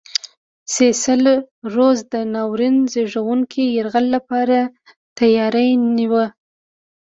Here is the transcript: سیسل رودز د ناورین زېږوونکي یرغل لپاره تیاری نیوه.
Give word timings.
سیسل 0.75 1.23
رودز 1.73 1.99
د 2.13 2.15
ناورین 2.33 2.77
زېږوونکي 2.91 3.63
یرغل 3.77 4.05
لپاره 4.15 4.57
تیاری 5.17 5.69
نیوه. 5.95 6.25